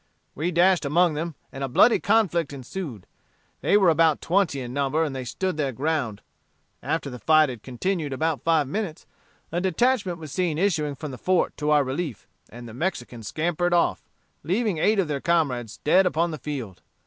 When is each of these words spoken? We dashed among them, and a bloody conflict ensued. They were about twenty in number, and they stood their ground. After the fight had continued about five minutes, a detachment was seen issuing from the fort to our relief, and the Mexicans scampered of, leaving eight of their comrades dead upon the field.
We 0.33 0.49
dashed 0.49 0.83
among 0.83 1.13
them, 1.13 1.35
and 1.51 1.63
a 1.63 1.67
bloody 1.67 1.99
conflict 1.99 2.51
ensued. 2.53 3.05
They 3.59 3.77
were 3.77 3.89
about 3.91 4.19
twenty 4.19 4.59
in 4.59 4.73
number, 4.73 5.03
and 5.03 5.15
they 5.15 5.23
stood 5.23 5.57
their 5.57 5.71
ground. 5.71 6.21
After 6.81 7.11
the 7.11 7.19
fight 7.19 7.49
had 7.49 7.61
continued 7.61 8.11
about 8.11 8.41
five 8.41 8.67
minutes, 8.67 9.05
a 9.51 9.61
detachment 9.61 10.17
was 10.17 10.31
seen 10.31 10.57
issuing 10.57 10.95
from 10.95 11.11
the 11.11 11.19
fort 11.19 11.55
to 11.57 11.69
our 11.69 11.83
relief, 11.83 12.27
and 12.49 12.67
the 12.67 12.73
Mexicans 12.73 13.27
scampered 13.27 13.75
of, 13.75 14.01
leaving 14.41 14.79
eight 14.79 14.97
of 14.97 15.07
their 15.07 15.21
comrades 15.21 15.77
dead 15.77 16.07
upon 16.07 16.31
the 16.31 16.39
field. 16.39 16.81